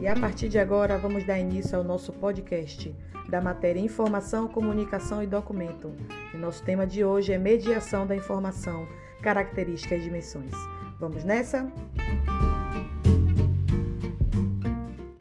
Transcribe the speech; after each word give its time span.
E 0.00 0.08
a 0.08 0.16
partir 0.16 0.48
de 0.48 0.58
agora 0.58 0.96
vamos 0.96 1.26
dar 1.26 1.38
início 1.38 1.76
ao 1.76 1.84
nosso 1.84 2.10
podcast 2.12 2.94
da 3.28 3.40
matéria 3.40 3.80
Informação, 3.80 4.48
Comunicação 4.48 5.22
e 5.22 5.26
Documento. 5.26 5.92
E 6.32 6.38
nosso 6.38 6.64
tema 6.64 6.86
de 6.86 7.04
hoje 7.04 7.32
é 7.32 7.38
Mediação 7.38 8.06
da 8.06 8.16
Informação, 8.16 8.88
Características 9.22 10.00
e 10.00 10.04
Dimensões. 10.04 10.54
Vamos 10.98 11.22
nessa? 11.22 11.62
Música 11.62 12.49